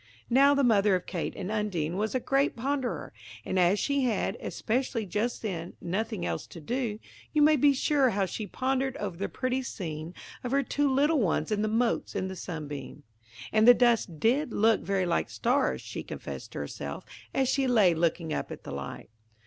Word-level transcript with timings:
Now 0.31 0.55
the 0.55 0.63
mother 0.63 0.95
of 0.95 1.05
Kate 1.05 1.35
and 1.35 1.51
Undine 1.51 1.95
was 1.95 2.15
a 2.15 2.19
great 2.19 2.55
ponderer; 2.55 3.13
and 3.45 3.59
as 3.59 3.77
she 3.77 4.05
had, 4.05 4.35
especially 4.39 5.05
just 5.05 5.43
then, 5.43 5.73
nothing 5.79 6.25
else 6.25 6.47
to 6.47 6.59
do, 6.59 6.97
you 7.33 7.43
may 7.43 7.55
be 7.55 7.71
sure 7.71 8.09
how 8.09 8.25
she 8.25 8.47
pondered 8.47 8.97
over 8.97 9.15
the 9.17 9.29
pretty 9.29 9.61
scene 9.61 10.15
of 10.43 10.53
her 10.53 10.63
two 10.63 10.91
little 10.91 11.19
ones 11.19 11.51
and 11.51 11.63
the 11.63 11.67
motes 11.67 12.15
in 12.15 12.29
the 12.29 12.35
sunbeam. 12.35 13.03
And 13.53 13.67
the 13.67 13.75
dust 13.75 14.19
did 14.19 14.51
look 14.51 14.81
very 14.81 15.05
like 15.05 15.29
stars, 15.29 15.81
she 15.81 16.01
confessed 16.01 16.53
to 16.53 16.57
herself, 16.57 17.05
as 17.31 17.47
she 17.47 17.67
lay 17.67 17.93
looking 17.93 18.33
up 18.33 18.51
at 18.51 18.63
the 18.63 18.71
light. 18.71 19.11